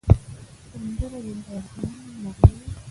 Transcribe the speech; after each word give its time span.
سندره 0.71 1.19
د 1.25 1.27
دردمندو 1.45 2.11
نغمه 2.23 2.31
ده 2.59 2.71